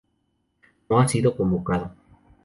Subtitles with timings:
[0.89, 1.93] No ha sido convocado.